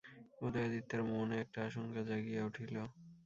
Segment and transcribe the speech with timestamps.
[0.41, 2.75] উদয়াদিত্যের মনে একটা আশঙ্কা জাগিয়া উঠিল।